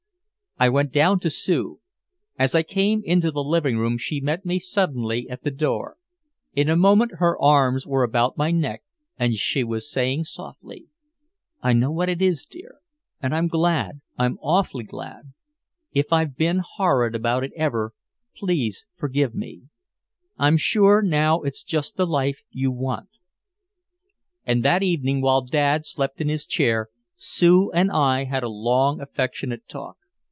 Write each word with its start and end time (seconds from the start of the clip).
I 0.59 0.69
went 0.69 0.91
down 0.91 1.19
to 1.21 1.31
Sue. 1.31 1.79
As 2.37 2.53
I 2.53 2.61
came 2.61 3.01
into 3.03 3.31
the 3.31 3.43
living 3.43 3.79
room 3.79 3.97
she 3.97 4.21
met 4.21 4.45
me 4.45 4.59
suddenly 4.59 5.27
at 5.27 5.43
the 5.43 5.49
door. 5.49 5.97
In 6.53 6.69
a 6.69 6.75
moment 6.77 7.13
her 7.15 7.35
arms 7.41 7.87
were 7.87 8.03
about 8.03 8.37
my 8.37 8.51
neck 8.51 8.83
and 9.17 9.33
she 9.37 9.63
was 9.63 9.89
saying 9.91 10.25
softly: 10.25 10.85
"I 11.63 11.73
know 11.73 11.89
what 11.89 12.09
it 12.09 12.21
is, 12.21 12.45
dear, 12.45 12.75
and 13.23 13.33
I'm 13.33 13.47
glad 13.47 14.01
I'm 14.19 14.37
awfully 14.39 14.83
glad. 14.83 15.33
If 15.93 16.13
I've 16.13 16.37
been 16.37 16.59
horrid 16.63 17.15
about 17.15 17.43
it 17.43 17.53
ever, 17.55 17.95
please 18.37 18.85
forgive 18.95 19.33
me. 19.33 19.63
I'm 20.37 20.57
sure 20.57 21.01
now 21.01 21.41
it's 21.41 21.63
just 21.63 21.95
the 21.97 22.05
life 22.05 22.43
you 22.51 22.71
want!" 22.71 23.09
And 24.45 24.63
that 24.63 24.83
evening, 24.83 25.21
while 25.21 25.41
Dad 25.41 25.87
slept 25.87 26.21
in 26.21 26.29
his 26.29 26.45
chair, 26.45 26.89
Sue 27.15 27.71
and 27.71 27.89
I 27.91 28.25
had 28.25 28.43
a 28.43 28.47
long 28.47 29.01
affectionate 29.01 29.67
talk. 29.67 29.97